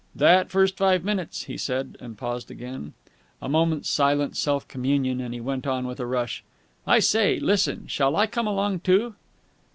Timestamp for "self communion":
4.35-5.21